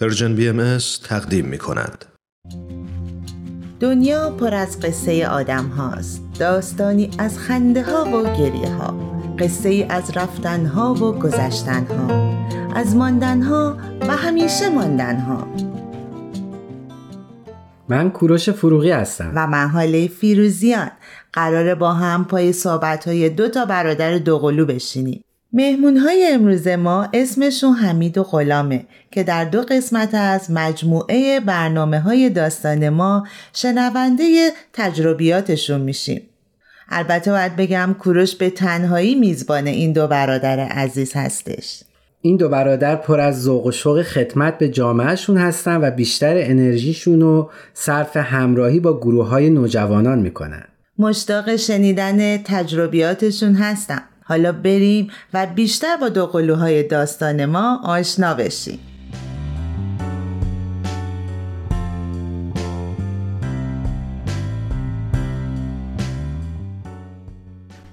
[0.00, 2.04] Persian BMS تقدیم می کند.
[3.80, 6.22] دنیا پر از قصه آدم هاست.
[6.38, 8.94] داستانی از خنده ها و گریه ها.
[9.38, 12.34] قصه از رفتن ها و گذشتن ها.
[12.74, 15.46] از ماندن ها و همیشه ماندن ها.
[17.88, 19.32] من کوروش فروغی هستم.
[19.34, 20.90] و من هاله فیروزیان.
[21.32, 25.24] قراره با هم پای صحبت های دو تا برادر دوقلو بشینیم.
[25.52, 32.00] مهمون های امروز ما اسمشون حمید و غلامه که در دو قسمت از مجموعه برنامه
[32.00, 36.22] های داستان ما شنونده تجربیاتشون میشیم.
[36.88, 41.82] البته باید بگم کوروش به تنهایی میزبان این دو برادر عزیز هستش.
[42.20, 47.20] این دو برادر پر از ذوق و شوق خدمت به جامعهشون هستن و بیشتر انرژیشون
[47.20, 50.64] رو صرف همراهی با گروه های نوجوانان می‌کنن.
[50.98, 54.02] مشتاق شنیدن تجربیاتشون هستم.
[54.28, 58.78] حالا بریم و بیشتر با دو قلوهای داستان ما آشنا بشیم.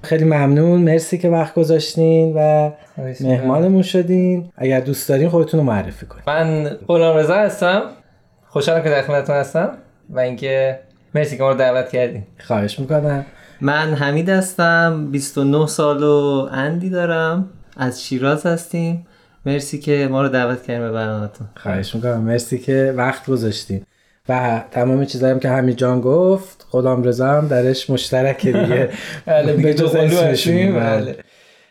[0.04, 0.82] خیلی ممنون.
[0.82, 2.72] مرسی که وقت گذاشتین و
[3.22, 4.50] مهمانمون شدین.
[4.56, 7.82] اگر دوست دارین خودتون رو معرفی کنید من غلام رضا هستم.
[8.48, 9.78] خوشحالم که در خدمتتون هستم
[10.10, 10.80] و اینکه
[11.16, 13.26] مرسی که ما رو دعوت کردین خواهش می‌کنم.
[13.62, 17.50] من حمید هستم 29 سال و اندی دارم.
[17.78, 19.08] از شیراز هستیم.
[19.46, 21.48] مرسی که ما رو دعوت کردیم به برنامه‌تون.
[21.56, 22.22] خواهش می‌کنم.
[22.22, 23.82] مرسی که وقت گذاشتین.
[24.30, 28.90] و تمام چیزایی که حمید جان گفت خدام رضا هم درش مشترک دیگه.
[29.26, 31.16] بله به جز بله.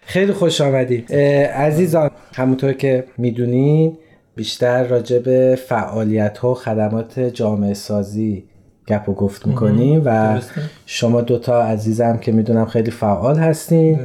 [0.07, 3.99] خیلی خوش آمدید عزیزان همونطور که می‌دونین
[4.37, 8.45] بیشتر راجع به فعالیت ها و خدمات جامعه سازی
[8.89, 10.41] گپ و گفت می‌کنیم و
[10.87, 14.01] شما دوتا عزیزم که می‌دونم خیلی فعال هستین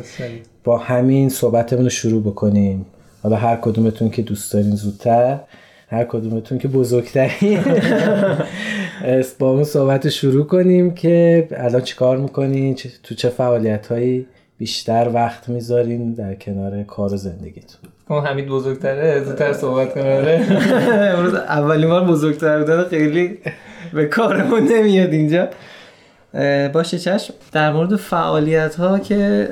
[0.63, 2.85] با همین صحبتمون رو شروع بکنیم.
[3.23, 5.39] حالا هر کدومتون که دوست دارین زودتر
[5.89, 7.59] هر کدومتون که بزرگترین.
[9.39, 15.49] با اون صحبت شروع کنیم که الان چیکار می‌کنین؟ تو چه فعالیت هایی بیشتر وقت
[15.49, 17.79] می‌ذارین در کنار کار و زندگیتون؟
[18.09, 20.45] اون حمید بزرگتره زودتر صحبت کنه آره.
[21.15, 23.37] امروز اولین بار بزرگتر بودن خیلی
[23.93, 25.47] به کارمون نمیاد اینجا.
[26.73, 27.33] باشه چشم.
[27.51, 29.49] در مورد فعالیت ها که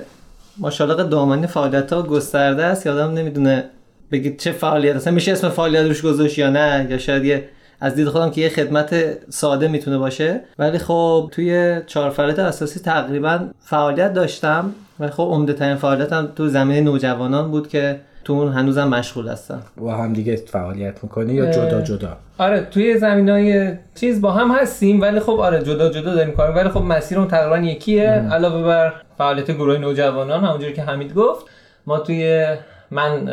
[0.57, 3.63] ماشاءالله دامن فعالیت ها گسترده است یادم نمی‌دونه
[4.11, 7.49] بگید چه فعالیت اصلا میشه اسم فعالیت روش گذاشت یا نه؟ یا شاید یه
[7.81, 8.95] از دید خودم که یه خدمت
[9.29, 10.41] ساده می‌تونه باشه.
[10.59, 14.73] ولی خب توی چهار فعالیت اساسی تقریبا فعالیت داشتم.
[14.99, 19.61] و خب عمده ترین فعالیتم تو زمینه نوجوانان بود که تو اون هنوزم مشغول هستم
[19.77, 24.51] با هم دیگه فعالیت می‌کنی یا جدا جدا؟ آره توی زمین های چیز با هم
[24.51, 26.51] هستیم ولی خب آره جدا جدا داریم کار.
[26.51, 28.09] ولی خب مسیرمون تقریبا یکیه.
[28.09, 31.45] علاوه بر فعالیت گروه نوجوانان همونجوری که حمید گفت
[31.85, 32.55] ما توی
[32.91, 33.29] من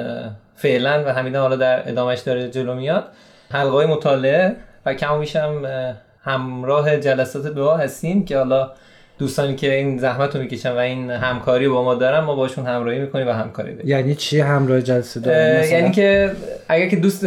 [0.57, 3.05] فعلا و حمیدم حالا در ادامهش داره جلو میاد
[3.51, 4.57] حلقه مطالعه
[4.87, 5.63] و کم بیشم
[6.23, 8.71] همراه جلسات دعا هستیم که حالا
[9.19, 12.99] دوستانی که این زحمت رو می‌کشن و این همکاری با ما دارن ما باشون همراهی
[12.99, 13.91] می‌کنیم و همکاری داریم.
[13.91, 16.31] یعنی چی همراه جلسه داریم؟ یعنی که
[16.69, 17.27] اگر که دوست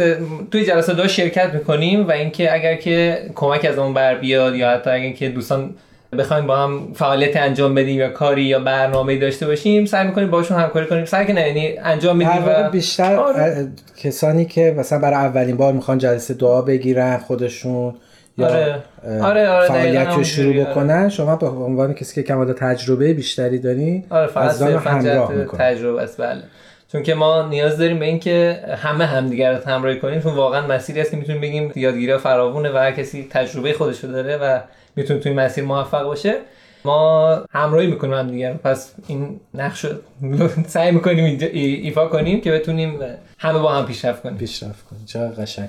[0.50, 4.70] توی جلسه دعا شرکت می‌کنیم و اینکه اگر که کمک از اون بر بیاد یا
[4.70, 5.74] حتی اگر که دوستان
[6.18, 10.58] بخوایم با هم فعالیت انجام بدیم یا کاری یا برنامه داشته باشیم سعی می‌کنیم باشون
[10.58, 11.04] همکاری کنیم.
[11.04, 13.68] سعی که نه یعنی انجام میدیم و بیشتر آره.
[13.96, 17.94] کسانی که مثلا برای اولین بار می‌خوان جلسه دعا بگیرن خودشون
[18.44, 18.82] آره.
[19.22, 24.04] آره آره فعالیت رو شروع بکنن؟ شما به عنوان کسی که کمال تجربه بیشتری دارین
[24.10, 26.42] آره از همراه تجربه است بله.
[26.92, 31.00] چون که ما نیاز داریم به اینکه همه همدیگر رو همراهی کنیم چون واقعا مسیری
[31.00, 34.60] است که می‌تونیم بگیم یادگیری فراوونه و هر کسی تجربه خودش رو داره و
[34.96, 36.34] می‌تونه توی مسیر موفق باشه.
[36.84, 39.86] ما همراهی می‌کنیم هم دیگر پس این نقش
[40.66, 43.00] سعی می‌کنیم ایفا کنیم که بتونیم
[43.38, 44.36] همه با هم پیشرفت کنیم.
[44.36, 45.04] پیشرفت کنیم.
[45.06, 45.68] چقدر قشنگ.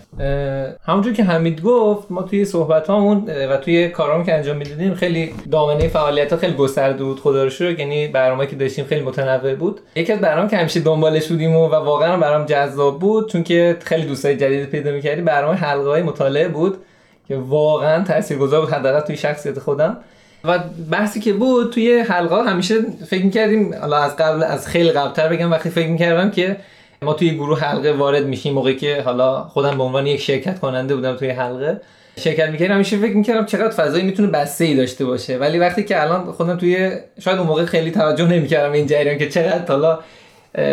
[0.83, 5.33] همونجور که حمید گفت ما توی صحبت هامون و توی کارامون که انجام می‌دادیم خیلی
[5.51, 7.19] دامنه فعالیت ها خیلی گسترده بود.
[7.19, 9.81] خدا رو شکر یعنی برنامه که داشتیم خیلی متنوع بود.
[9.95, 13.77] یکی از برنامه که همیشه دنبالش بودیم و, و واقعا برام جذاب بود چون که
[13.83, 16.77] خیلی دوستای جدید پیدا می‌کردیم برنامه حلقه های مطالعه بود
[17.27, 18.69] که واقعا تاثیرگذار بود.
[18.69, 19.97] حداقل توی شخصیت خودم.
[20.43, 20.59] و
[20.91, 22.75] بحثی که بود توی حلقه همیشه
[23.09, 26.57] فکر می‌کردیم حالا از قبل از خیلی قبلتر بگم وقتی فکر می‌کردم که
[27.01, 30.95] ما توی گروه حلقه وارد میشیم موقعی که حالا خودم به عنوان یک شرکت کننده
[30.95, 31.81] بودم توی حلقه
[32.19, 35.37] شرکت می‌کردم همیشه فکر می‌کردم چقدر فضایی می‌تونه بسته ای داشته باشه.
[35.37, 39.29] ولی وقتی که الان خودم توی شاید اون موقع خیلی توجه نمی‌کردم این جریان که
[39.29, 39.99] چقدر حالا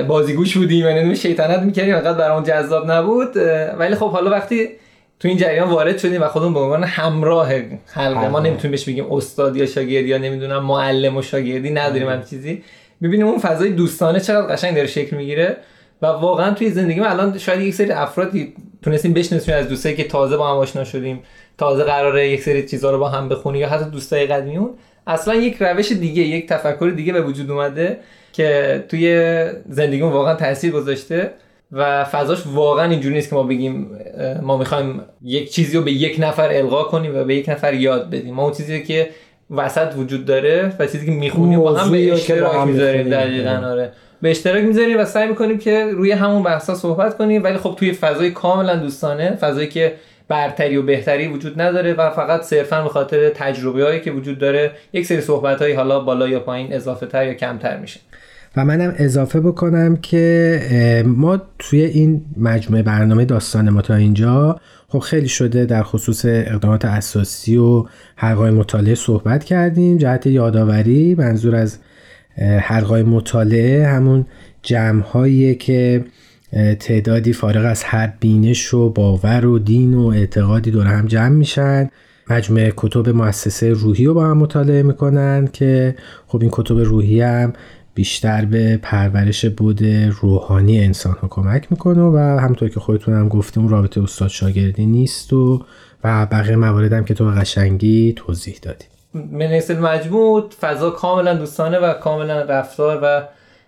[0.08, 3.36] بازیگوش بودیم یعنی شیطنت می‌کردیم فقط برام جذاب نبود.
[3.78, 4.68] ولی خب حالا وقتی
[5.20, 7.52] تو این جریان وارد شدیم و خودمون به عنوان همراه
[7.86, 12.22] حلقه ما نمی‌تونیم بهش بگیم استاد یا شاگرد یا نمی‌دونم معلم و شاگردی نداریم هم
[12.22, 12.62] چیزی.
[13.00, 15.56] می‌بینیم اون فضای دوستانه چقدر قشنگ داره شکل می‌گیره
[16.02, 20.04] و واقعا توی زندگی من الان شاید یک سری افرادی تونستیم بشناسیم از دوستایی که
[20.04, 21.22] تازه با هم آشنا شدیم
[21.58, 24.70] تازه قراره یک سری چیزا رو با هم بخونیم یا حتی دوستای قدیمیون
[25.06, 27.98] اصلا یک روش دیگه یک تفکر دیگه به وجود اومده
[28.32, 31.30] که توی زندگیمون واقعا تاثیر گذاشته.
[31.72, 33.90] و فضاش واقعا اینجوری نیست که ما بگیم
[34.42, 38.10] ما می‌خوایم یک چیزی رو به یک نفر القا کنیم و به یک نفر یاد
[38.10, 38.34] بدیم.
[38.34, 39.10] ما اون چیزی که
[39.50, 43.92] وسط وجود داره و چیزی که می‌خونیم با هم به اشتراک می‌ذاریم دقیقا آره.
[44.22, 47.92] به اشتراک می‌ذاریم و سعی می‌کنیم که روی همون بحثا صحبت کنیم ولی خب توی
[47.92, 49.94] فضای کاملا دوستانه فضایی که
[50.28, 54.70] برتری و بهتری وجود نداره و فقط صرفا به خاطر تجربه هایی که وجود داره
[54.92, 58.00] یک سری صحبت هایی حالا بالا یا پایین اضافه تر یا کمتر میشه.
[58.56, 64.98] و منم اضافه بکنم که ما توی این مجموعه برنامه داستان ما تا اینجا خب
[64.98, 67.84] خیلی شده در خصوص اقدامات اساسی و
[68.16, 69.98] حلقای مطالعه صحبت کردیم.
[69.98, 71.78] جهت یادآوری منظور از
[72.60, 74.26] حلقای مطالعه همون
[74.62, 76.04] جمع که
[76.80, 81.90] تعدادی فارغ از هر بینش و باور و دین و اعتقادی دور هم جمع میشن.
[82.30, 85.94] مجموعه کتب مؤسسه روحی رو با هم مطالعه می‌کنن که
[86.26, 87.52] خب این کتب روحی هم
[87.96, 89.80] بیشتر به پرورش بود
[90.20, 95.32] روحانی انسان ها کمک می‌کنه و همطور که خودتون هم گفتیم رابطه استاد شاگردی نیست
[95.32, 95.64] و
[96.04, 98.84] و بقیه موارد هم که تو قشنگی توضیح دادی.
[99.14, 103.22] منیسل مجموع فضا کاملا دوستانه و کاملا رفتار و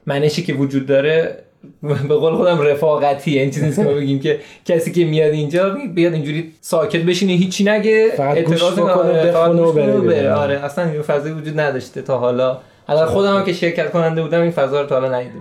[0.06, 1.36] منشی که وجود داره
[1.82, 6.12] به قول خودم رفاقتی این چیزی نیست که بگیم که کسی که میاد اینجا بیاد
[6.12, 8.08] اینجوری ساکت بشینه هیچی نگه.
[8.18, 10.32] اعتراض کنه بخونه و بره, بره.
[10.32, 12.58] آره اصلا این فضایی وجود نداشته تا حالا.
[12.88, 15.38] حالا خودم هم که شرکت کننده بودم این فضا رو تا حالا ندیده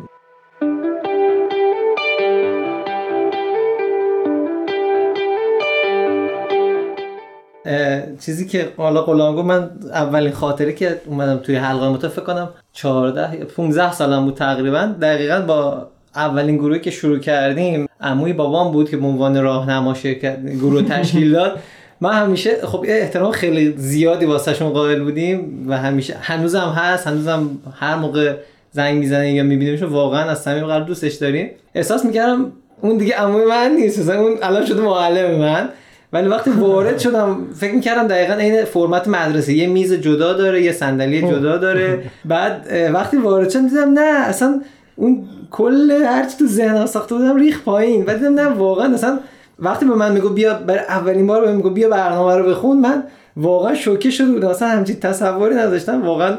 [8.19, 13.45] چیزی که حالا قلانگو من اولین خاطره که اومدم توی حلقه متفق فکر کنم 14
[13.45, 14.95] 15 سالم بود تقریبا.
[15.01, 20.45] دقیقا با اولین گروهی که شروع کردیم عموی بابام بود که به عنوان راهنما شرکت
[20.45, 21.59] گروه تشکیل داد.
[22.01, 27.49] ما همیشه خب احترام خیلی زیادی واسهشون قائل بودیم و همیشه هنوزم هست هنوزم
[27.79, 28.33] هر موقع
[28.71, 31.49] زنگ می‌زنه یا میبینیمشون واقعا از صمیم قلب دوستش داریم.
[31.75, 32.51] احساس می‌کردم
[32.81, 35.69] اون دیگه عموی من نیست مثلا اون الان شده معلم من.
[36.13, 40.71] ولی وقتی وارد شدم فکر می‌کردم دقیقا این فرمت مدرسه یه میز جدا داره یه
[40.71, 42.03] صندلی جدا داره.
[42.25, 44.61] بعد وقتی وارد شدم دیدم نه اصلا
[44.95, 48.05] اون کل هرچی تو ذهنم ساخته بودم ریخ پایین.
[48.07, 49.19] و دیدم نه واقعا اصلا
[49.59, 53.03] وقتی به من میگو بیا برای اولین بار به میگو بیا برنامه رو بخون من
[53.37, 54.47] واقعا شوکه شده بودم.
[54.47, 56.05] اصلا همچین تصوری نداشتم.
[56.05, 56.37] واقعا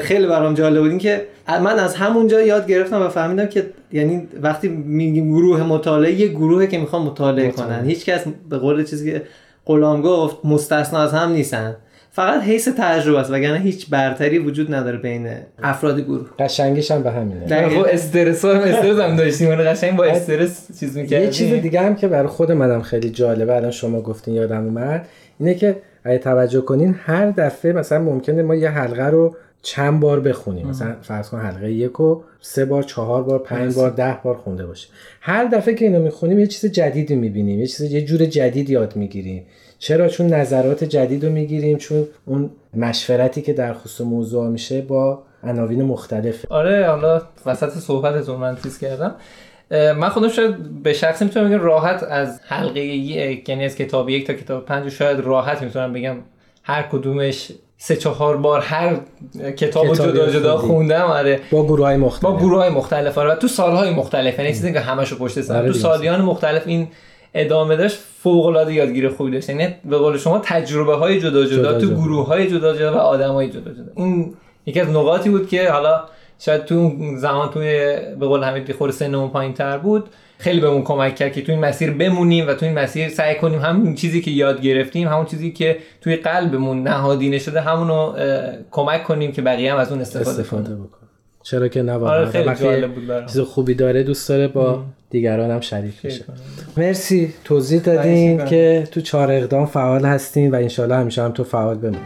[0.00, 0.98] خیلی برام جالب بود.
[0.98, 6.28] که من از همونجا یاد گرفتم و فهمیدم که یعنی وقتی میگیم گروه مطالعه یه
[6.28, 7.84] گروهه که می‌خوان مطالعه, کنن.
[7.84, 9.22] هیچ کس به قول چیزی که
[9.66, 11.76] غلام گفت مستثنا از هم نیستن.
[12.14, 15.30] فقط حیث تجربه است وگرنه هیچ برتری وجود نداره بین
[15.62, 16.26] افراد گروه.
[16.38, 17.46] قشنگیش هم به همینه.
[17.46, 19.48] در خب استرس هم استرس هم داشتیم.
[19.48, 21.26] اون قشنگ با استرس چیز می‌کردیم.
[21.26, 25.08] یه چیز دیگه هم که برای خود منم خیلی جالبه الان شما گفتین یادم اومد
[25.40, 30.20] اینه که اگه توجه کنین هر دفعه مثلا ممکنه ما یه حلقه رو چند بار
[30.20, 30.66] بخونیم.
[30.66, 34.66] مثلا فرض کن حلقه یک و سه بار چهار بار پنج بار ده بار خونده
[34.66, 34.88] باشه
[35.20, 38.96] هر دفعه که اینو می‌خونیم یه چیز جدیدی می‌بینیم یه چیز یه جور جدید یاد
[38.96, 39.42] می‌گیریم.
[39.82, 45.22] چرا؟ چون نظرات جدید رو می‌گیریم چون اون مشورتی که در خصوص موضوع میشه با
[45.44, 46.44] عناوین مختلف.
[46.52, 49.14] آره حالا وسط صحبتتون من چیز کردم.
[49.70, 54.26] من خودم شاید به شخصی می‌تونم بگم راحت از حلقه یک یعنی از کتاب یک
[54.26, 56.16] تا کتاب پنج شاید راحت می‌تونم بگم
[56.62, 58.96] هر کدومش سه چهار بار هر
[59.56, 61.40] کتاب جدا جدا خوندم آره.
[61.50, 62.22] با گروه های مختلف.
[62.32, 63.34] با گروه های مختلف آره.
[63.34, 65.56] تو سالهای مختلف یعنی چیزی که همشو پشت سر.
[65.56, 66.88] آره تو سالیان مختلف این
[67.34, 69.48] ادامه داشت فوق العاده یادگیری خوبی داشت.
[69.48, 72.96] یعنی به قول شما تجربه های جدا جدا, جدا تو گروه های جدا جدا و
[72.96, 73.92] آدم های جدا جدا.
[73.96, 74.34] این
[74.66, 76.04] یکی از نقاطی بود که حالا
[76.38, 80.08] شاید تو زمان توی به قول حمید خور سنمون پایین تر بود
[80.38, 83.60] خیلی بهمون کمک کرد که تو این مسیر بمونیم و تو این مسیر سعی کنیم
[83.60, 88.14] همون چیزی که یاد گرفتیم همون چیزی که توی قلبمون نهادینه شده همونو
[88.70, 91.01] کمک کنیم که بقیه هم از اون استفاده, استفاده بکنن.
[91.42, 95.60] چرا که نه آره خیلی جالب بود چیز خوبی داره دوست داره با دیگران هم
[95.60, 96.24] شریک بشه.
[96.76, 101.78] مرسی توضیح دادین که تو چهار اقدام فعال هستین و انشالله همیشه هم تو فعال
[101.78, 101.98] بمون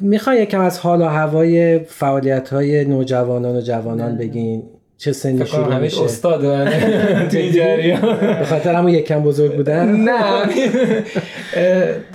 [0.00, 4.62] می‌خوای یکم از حال و هوای فعالیت های نوجوانان و جوانان بگین؟
[5.00, 6.40] چه سنی شروع میشه استاد
[8.40, 9.88] به خاطر همون یکم بزرگ بودن.
[10.08, 10.20] نه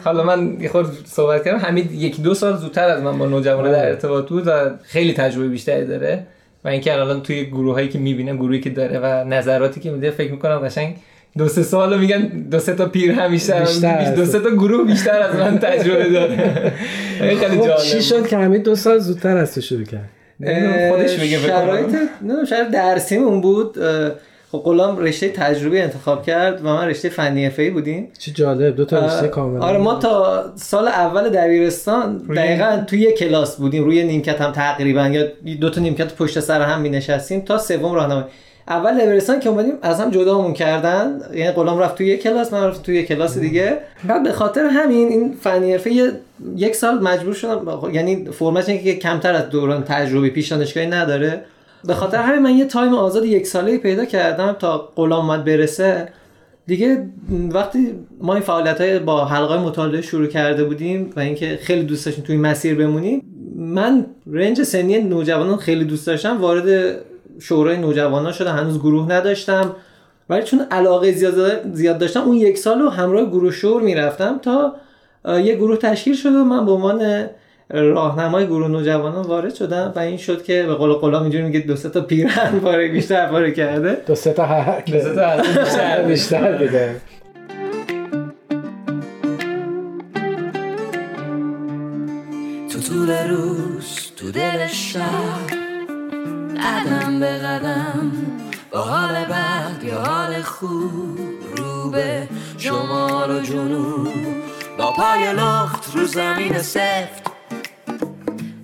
[0.03, 1.57] حالا من یه خورد صحبت کردم.
[1.57, 4.51] حمید یک دو سال زودتر از من با نوجوانان در ارتباط بود و
[4.83, 6.27] خیلی تجربه بیشتری داره.
[6.65, 10.11] و اینکه الان توی گروه هایی که می‌بینه گروهی که داره و نظراتی که میده
[10.11, 10.95] فکر می‌کنم قشنگ
[11.37, 13.65] دو سه سال میگن دو سه تا پیر هم بیشتر,
[14.15, 16.73] دو سه تا گروه بیشتر از من تجربه داره.
[17.19, 20.09] خیلی خب چی شد که همین دو سال زودتر از تو شروع کرد؟
[20.91, 21.27] خودش کنم.
[21.27, 23.77] شرایط نه شرایط درسیمون بود.
[24.51, 28.11] خب غلام رشته تجربی انتخاب کرد و من رشته فنی حرفه‌ای بودیم.
[28.19, 33.11] چه جالب دو تا رشته کاملا آره ما تا سال اول دبیرستان دقیقا توی یه
[33.11, 33.83] کلاس بودیم.
[33.83, 35.27] روی نیمکت هم تقریبا یا
[35.61, 38.25] دو تا نیمکت پشت سر هم می نشستیم تا سوم راهنمایی.
[38.67, 41.19] اول دبیرستان که اومدیم از هم جدامون کردن.
[41.33, 43.77] یعنی غلام رفت توی یه کلاس من رفت توی یه کلاس دیگه.
[44.03, 46.13] بعد به خاطر همین این فنی حرفه
[46.55, 51.45] یک سال مجبور شدم یعنی فرمتش که کمتر از دوران تجربی پیش دانشگاهی نداره.
[51.83, 56.09] به خاطر همین من یه تایم آزاد یک ساله پیدا کردم تا غلام اومد برسه.
[56.67, 57.05] دیگه
[57.51, 62.05] وقتی ما این فعالیت های با حلقه مطالعه شروع کرده بودیم و اینکه خیلی دوست
[62.05, 63.21] داشتیم توی مسیر بمونیم
[63.55, 66.95] من رنج سنی نوجوانان خیلی دوست داشتم وارد
[67.41, 69.75] شورای نوجوانان شدم هنوز گروه نداشتم.
[70.29, 74.75] ولی چون علاقه زیاد, زیاد داشتم اون یک سال رو همراه گروه شور می‌رفتم تا
[75.39, 77.27] یه گروه تشکیل شد و من به عنوان
[77.69, 81.75] راهنمای گروه نوجوانان وارد شدم و این شد که به قول قلا اینجوری میگه دو
[81.75, 83.97] سه تا پیرهن پاره بیشتر پاره کرده.
[84.07, 84.45] دو سه تا
[84.85, 86.03] بیشتر.
[86.03, 86.95] بیشتر بده
[92.73, 95.54] تو طول روز تو دل شب
[96.65, 98.11] قدم به قدم
[98.71, 101.19] با حال بد یا حال خوب
[101.57, 104.13] رو به شمال و جنوب
[104.77, 107.25] با پای لخت رو زمین سفت.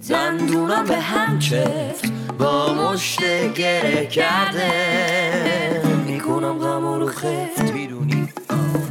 [0.09, 3.19] دندونم به هم چفت با مشت
[3.53, 5.81] گره کرده.
[6.05, 7.61] می‌کنم غم رو خفت.
[7.73, 8.29] می‌دونی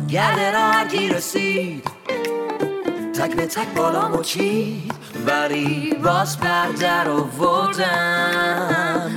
[0.08, 1.90] گرد را گیر رسید.
[3.14, 4.99] تک به تک بالامو چید.
[5.26, 8.40] ولی باز پردر آوردم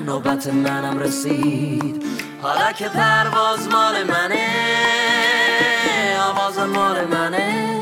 [0.05, 2.03] نوبت منم رسید.
[2.41, 4.47] حالا که پرواز مال منه
[6.29, 7.79] آواز مال منه.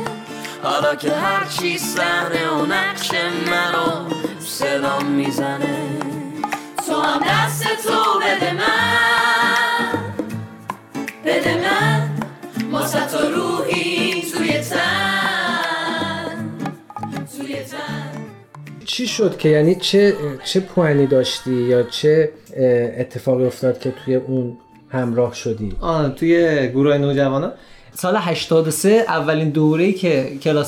[0.63, 3.11] حالا که هرچی صحنه و نقش
[3.47, 4.09] منو
[4.39, 5.99] صدام می‌زنه.
[6.87, 9.99] تو هم دست تو بده من.
[11.25, 12.09] بده من.
[12.71, 14.50] ما تا روحی توی
[19.01, 20.15] چی شد که یعنی چه
[20.45, 22.29] چه پوانی داشتی یا چه
[22.99, 24.57] اتفاقی افتاد که توی اون
[24.89, 27.51] همراه شدی؟ آه توی گروه نوجوانان
[27.93, 30.63] سال 83 اولین دوره‌ای که فکر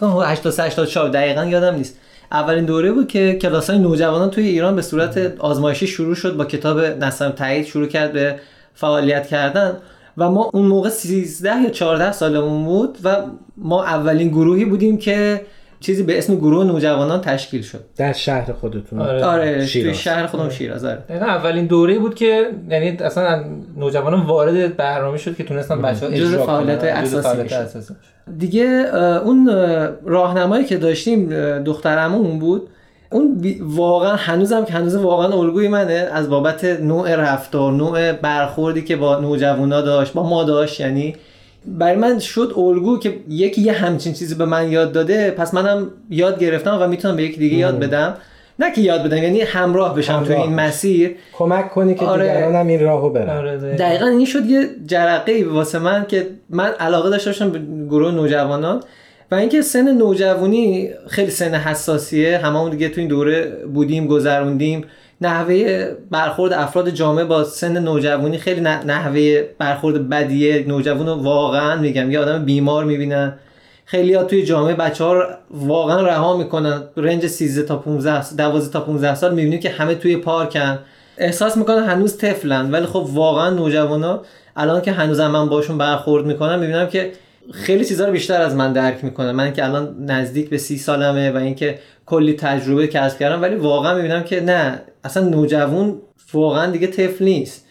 [0.00, 1.98] کنم 83 84 دقیقا یادم نیست.
[2.32, 6.80] اولین دوره بود که کلاسای نوجوانان توی ایران به صورت آزمایشی شروع شد با کتاب
[6.80, 8.36] نسم تایید شروع کرد به
[8.74, 9.76] فعالیت کردن.
[10.18, 13.16] و ما اون موقع 13 یا 14 سالمون بود و
[13.56, 15.40] ما اولین گروهی بودیم که
[15.84, 19.24] چیزی به اسم گروه نوجوانان تشکیل شد در شهر خودتون آره.
[19.24, 19.96] آره توی شیراز.
[19.96, 23.44] شهر خودم شیراز آره اولین دوره بود که یعنی اصلا
[23.76, 27.54] نوجوانان وارد برنامه شد که تونستن بچه ها جزء اجرا فعالیت اساسی فعالیت می‌شد.
[27.54, 27.94] اساسی.
[28.38, 28.64] دیگه
[29.24, 31.28] اون اه، راهنمایی که داشتیم
[31.62, 32.68] دخترمون بود
[33.12, 38.96] اون واقعا هنوزم که هنوز واقعا الگوی منه از بابت نوع رفتار نوع برخوردی که
[38.96, 41.16] با نوجوانا داشت با ما داشت یعنی
[41.66, 45.90] برای من شد الگو که یکی یه همچین چیزی به من یاد داده پس منم
[46.10, 48.16] یاد گرفتم و می‌تونم به یکی دیگه یاد بدم.
[48.58, 50.54] نه که یاد بدم یعنی همراه بشم همراه توی این.
[50.54, 51.16] مسیر.
[51.32, 52.28] کمک کنی که آره.
[52.28, 53.36] دیگران هم این راهو برن.
[53.36, 53.76] آره دقیقاً.
[53.76, 58.14] دقیقا این شد یه جرقه ای واسه من که من علاقه داشته باشم به گروه
[58.14, 58.82] نوجوانان.
[59.30, 62.38] و اینکه سن نوجوانی خیلی سن حساسیه.
[62.38, 64.84] هممون دیگه تو این دوره بودیم گذروندیم.
[65.24, 70.64] نحوه برخورد افراد جامعه با سن نوجوانی خیلی نحوه برخورد بدیه.
[70.68, 73.32] نوجوان واقعا میگم یه آدم بیمار می‌بینن.
[73.84, 76.82] خیلی ها توی جامعه بچه ها واقعا رها می‌کنن.
[76.96, 80.78] رنج 13 تا 15 12 تا 15 سال می‌بینیم که همه توی پارکن.
[81.18, 84.22] احساس می‌کنن هنوز طفلن ولی خب واقعا نوجوانا
[84.56, 87.12] الان که هنوزم من باشون برخورد می‌کنم می‌بینم که
[87.52, 89.30] خیلی چیزا رو بیشتر از من درک می‌کنن.
[89.30, 93.94] من که الان نزدیک به سی سالمه و اینکه کلی تجربه کسب کردم ولی واقعا
[93.94, 94.82] می‌بینم که نه.
[95.04, 96.00] اصلا نوجوان
[96.32, 97.64] واقعا دیگه طفل نیست.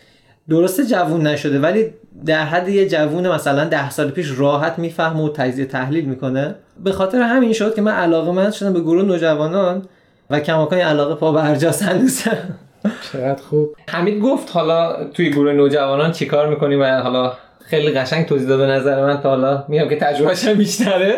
[0.50, 1.86] درسته جوون نشده ولی
[2.26, 6.56] در حد یه جوون مثلا ده سال پیش راحت می‌فهمه و تجزیه تحلیل می‌کنه.
[6.84, 9.82] به خاطر همین شد که من علاقه من شدم به گروه نوجوانان
[10.30, 12.38] و کماکان این علاقه پا به ارجاس هنوزم
[13.14, 13.76] چقدر خوب.
[13.90, 17.34] حمید گفت حالا توی گروه نوجوانان چیکار می‌کنیم و حالا
[17.66, 21.16] خیلی قشنگ توضیح داد به نظر من تا حالا میگم که تجربهش هم بیشتره.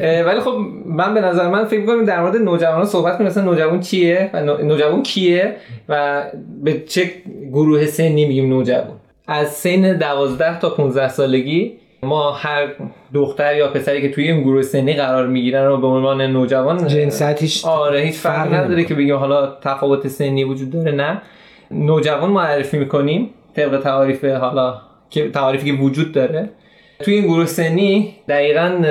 [0.00, 0.56] ولی خب
[0.86, 3.26] من به نظر من فکر کنم در مورد نوجوانان صحبت کنیم.
[3.28, 5.56] مثلا نوجوان چیه و نو- نوجوان کیه
[5.88, 6.22] و
[6.62, 7.10] به چه
[7.52, 8.96] گروه سنی میگیم نوجوان؟
[9.28, 12.68] از سن 12 تا 15 سالگی ما هر
[13.14, 17.42] دختر یا پسری که توی این گروه سنی قرار می‌گیرن رو به عنوان نوجوان جنسیت
[17.42, 21.22] هیچ آره هیچ فرقی فرقی نداره که بگیم حالا تفاوت سنی وجود داره نه.
[21.70, 24.74] نوجوان معرفی می‌کنیم طبق تعاریف حالا
[25.10, 26.48] که تعاریفی که وجود داره.
[26.98, 28.82] توی این گروه سنی دقیقا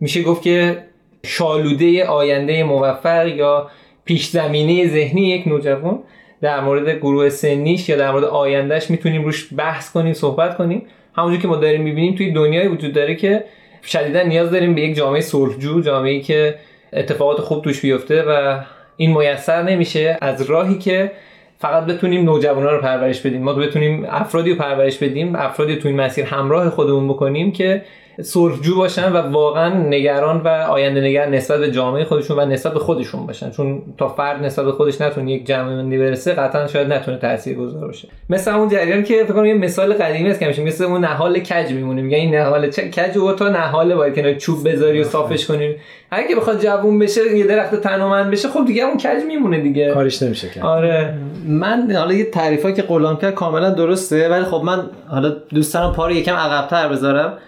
[0.00, 0.78] میشه گفت که
[1.24, 3.70] شالوده آینده موفق یا
[4.04, 5.98] پیش زمینه ذهنی یک نوجوان
[6.40, 10.82] در مورد گروه سنیش یا در مورد آیندهش می‌تونیم روش بحث کنیم صحبت کنیم.
[11.16, 13.44] همونجور که ما داریم می‌بینیم توی دنیای وجود داره که
[13.84, 16.54] شدیدا نیاز داریم به یک جامعه صلحجو جامعه که
[16.92, 18.60] اتفاقات خوب توش بیفته و
[18.96, 21.12] این میسر نمیشه از راهی که
[21.58, 23.42] فقط بتونیم نوجوانا رو پرورش بدیم.
[23.42, 27.82] ما بتونیم افرادی رو پرورش بدیم افرادی تو این مسیر همراه خودمون بکنیم که
[28.22, 32.78] سرخجو باشن و واقعا نگران و آینده نگر نسبت به جامعه خودشون و نسبت به
[32.78, 33.50] خودشون باشن.
[33.50, 37.86] چون تا فرد نسبت به خودش نتونه یک جمع بندی برسه قطعا شاید نتونه تاثیرگذار
[37.86, 38.08] باشه.
[38.30, 40.64] مثل اون جریان که فکر کنم یه مثال قدیمی است که میشه.
[40.64, 42.02] مثل اون نهال کج میمونه.
[42.02, 45.74] میگه این نهال کج و تا نهال باید کنار چوب بذاری و صافش کنی.
[46.10, 49.90] اگه بخواد جوون بشه یه درخت تنومند بشه خب دیگه اون کج میمونه دیگه.
[49.94, 50.64] کارش نمیشه کرد.
[50.64, 51.14] آره.
[51.46, 55.92] من حالا یه تعریفی که غلام کرد کاملا درسته ولی خب من حالا دوست دارم
[55.92, 57.38] پا رو یکم عقب‌تر بذارم.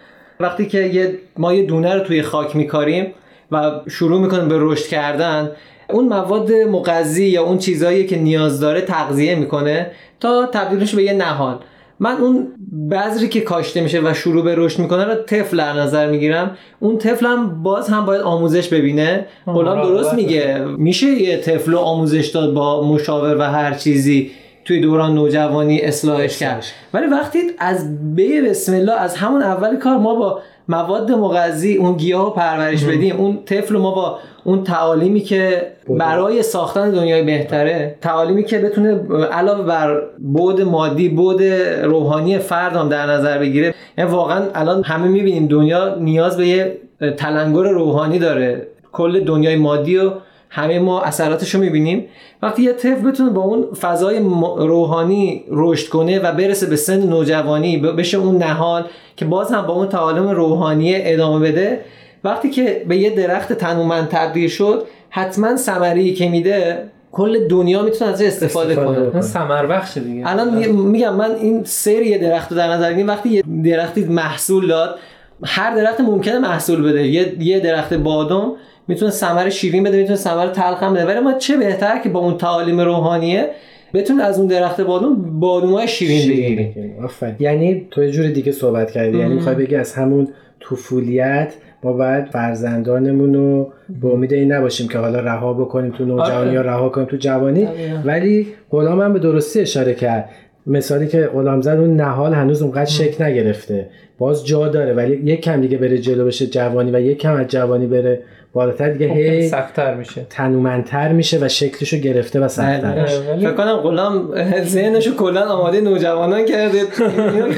[0.40, 3.06] وقتی که یه ما یه دونه رو توی خاک میکاریم
[3.52, 5.50] و شروع می‌کنیم به رشد کردن
[5.90, 11.12] اون مواد مغذی یا اون چیزهایی که نیاز داره تغذیه می‌کنه تا تبدیلش به یه
[11.12, 11.58] نهال
[12.00, 12.48] من اون
[12.90, 16.56] بذری که کاشته میشه و شروع به رشد می‌کنه رو طفل در نظر می‌گیرم.
[16.80, 19.26] اون طفل هم باز هم باید آموزش ببینه.
[19.46, 20.64] غلام درست میگه.
[20.78, 24.30] میشه یه طفل رو آموزش داد با مشاور و هر چیزی؟
[24.64, 26.64] توی دوران نوجوانی اصلاحش کرد.
[26.94, 31.96] ولی وقتی از بی بسم الله از همون اول کار ما با مواد مغذی اون
[31.96, 38.44] گیاه پرورش بدیم اون طفل ما با اون تعالیمی که برای ساختن دنیای بهتره تعالیمی
[38.44, 39.00] که بتونه
[39.32, 41.42] علاوه بر بود مادی بود
[41.82, 43.74] روحانی فرد هم در نظر بگیره.
[43.98, 46.78] یعنی واقعا الان همه می‌بینیم دنیا نیاز به یه
[47.16, 48.66] تلنگر روحانی داره.
[48.92, 50.10] کل دنیای مادی و
[50.54, 52.04] همه ما اثراتش رو می‌بینیم.
[52.42, 54.18] وقتی یه طفل بتونه با اون فضای
[54.58, 58.84] روحانی رشد کنه و برسه به سن نوجوانی بشه اون نهال
[59.16, 61.80] که باز هم با اون تعالیم روحانی ادامه بده
[62.24, 68.10] وقتی که به یه درخت تنومند تبدیل شد حتما ثمری که میده کل دنیا می‌تونه
[68.10, 69.22] از استفاده, استفاده کنه.
[69.22, 70.30] ثمر بخش دیگه.
[70.30, 74.68] الان میگم من این سری یه درخت رو در نظر بگیریم وقتی یه درختی محصول
[74.68, 74.98] داد
[75.44, 77.08] هر درخت ممکنه محصول بده.
[77.08, 78.56] یه, یه درخت بادام
[78.88, 81.06] می‌تونه ثمر شیرین بده می‌تونه ثمر تلخ هم بده.
[81.06, 83.48] ولی ما چه بهتر که با اون تعالیم روحانیه
[83.94, 86.96] بتونه از اون درخت بادوم بادومای شیرین بگیریم.
[87.40, 89.18] یعنی تو یه جور دیگه صحبت کردی.
[89.18, 90.28] یعنی می‌خوای بگی از همون
[90.70, 96.34] طفولیت ما باید فرزندانمون رو به امید این نباشیم که حالا رها بکنیم تو نوجوانی
[96.34, 96.52] آره.
[96.52, 97.68] یا رها کنیم تو جوانی.
[98.04, 100.28] ولی غلام هم به درستی اشاره کرد.
[100.66, 103.86] مثالی که غلام زد اون نهال هنوز اونقدر شک نگرفته.
[104.18, 107.46] باز جا داره ولی یک کم دیگه بره جلو بشه جوانی و یک کم از
[107.46, 108.22] جوانی بره
[108.52, 108.90] بالاتر.
[108.90, 110.26] دیگه هی سخت‌تر میشه.
[110.30, 113.36] تنومندتر میشه و شکلشو گرفته و سخت‌تر میشه.
[113.36, 116.84] فکر کنم غلام ذهنشو کلا آماده نوجوانان کرده.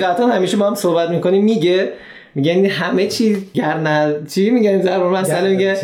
[0.02, 1.88] قطعا همیشه با هم صحبت می‌کنیم میگه
[2.34, 5.76] میگه این همه چی گرنه چی میگن؟ ضرب مسئله میگه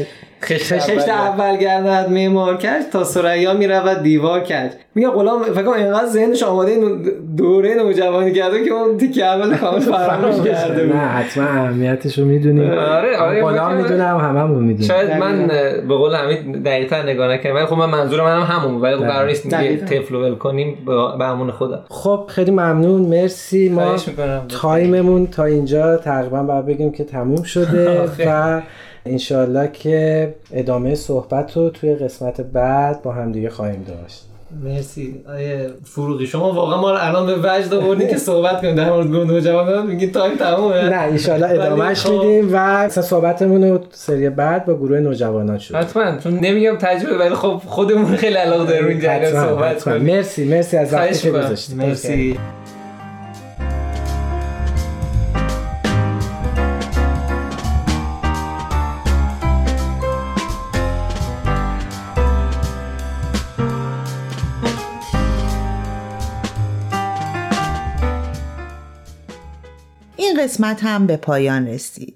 [0.43, 6.07] خشت اول گردد معمار کرد تا سریا می‌رود دیوار کرد میگه غلام فکر کنم اینقدر
[6.07, 6.77] ذهنش آماده
[7.37, 12.71] دوره نوجوانی کرده که اون تیکه اول کامل فراموش کرده نه حتما اهمیتش رو می‌دونیم.
[12.71, 14.89] آره آره غلام می‌دونم هممون می‌دونیم.
[14.89, 15.47] شاید من
[15.89, 19.27] به قول حمید دقیق‌تر نگاه نکردم ولی خب من منظور منم همون ولی خب قرار
[19.27, 19.49] نیست
[19.85, 20.79] طفل ول کنیم
[21.19, 23.01] به همون خدا خب خیلی ممنون.
[23.03, 23.69] مرسی.
[23.69, 23.97] ما.
[24.49, 28.61] تایممون تا اینجا تقریبا باید بگیم که تموم شده و
[29.07, 34.27] انشالله که ادامه صحبت رو توی قسمت بعد با هم دیگه خواهیم داشت.
[34.65, 35.25] مرسی.
[35.29, 38.75] آیه فروغی شما واقعا ما رو الان به وجد آوردین که صحبت کنیم.
[38.75, 40.89] در مورد گروه نوجوانان میگین تایم تمومه.
[40.89, 42.13] نه انشالله ادامهش خب.
[42.13, 47.19] میدیم و اصلا صحبتمون رو سری بعد با گروه نوجوانان شد حتما چون نمیگم تجربه
[47.19, 49.85] ولی خب خودمون خیلی علاقه داریم این صحبت.
[49.85, 50.17] کنیم.
[50.17, 51.31] مرسی مرسی از وقتی که.
[51.31, 51.77] گذاشتید.
[51.77, 52.39] مرسی.
[70.51, 72.15] قسمت هم به پایان رسید.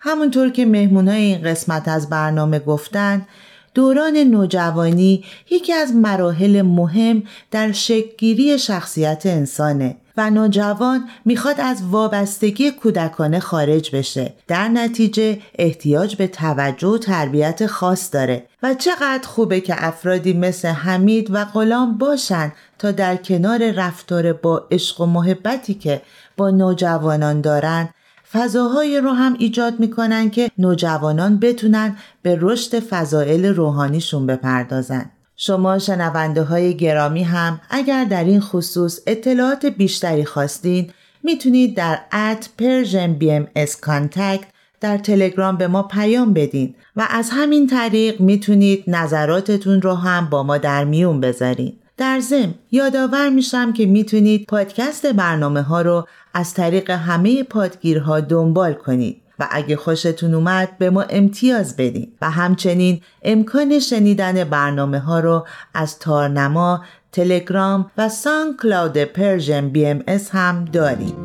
[0.00, 3.26] همونطور که مهمونای این قسمت از برنامه گفتن
[3.74, 12.70] دوران نوجوانی یکی از مراحل مهم در شکلگیری شخصیت انسانه و نوجوان می‌خواد از وابستگی
[12.70, 19.60] کودکانه خارج بشه در نتیجه احتیاج به توجه و تربیت خاص داره و چقدر خوبه
[19.60, 25.74] که افرادی مثل حمید و غلام باشن تا در کنار رفتار با عشق و محبتی
[25.74, 26.02] که
[26.36, 27.88] با نوجوانان دارن
[28.32, 35.10] فضاهایی رو هم ایجاد می‌کنن که نوجوانان بتونن به رشد فضائل روحانیشون بپردازن.
[35.36, 40.90] شما شنونده های گرامی هم اگر در این خصوص اطلاعات بیشتری خواستین
[41.22, 43.46] می‌تونید در at Persian BMS
[43.80, 44.44] contact
[44.80, 50.42] در تلگرام به ما پیام بدین و از همین طریق می‌تونید نظراتتون رو هم با
[50.42, 51.72] ما در میون بذارین.
[51.96, 58.72] در ضمن یادآور میشم که می‌تونید پادکست برنامه ها رو از طریق همه پادگیرها دنبال
[58.72, 65.20] کنید و اگه خوشتون اومد به ما امتیاز بدین و همچنین امکان شنیدن برنامه ها
[65.20, 71.16] رو از تارنما، تلگرام و SoundCloud Persian BMS هم داریم.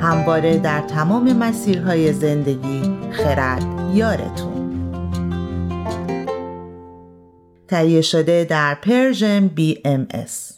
[0.00, 3.64] همواره در تمام مسیرهای زندگی خرد
[3.94, 4.57] یارتون
[7.68, 9.48] تهیه شده در پرژن
[10.10, 10.57] اس.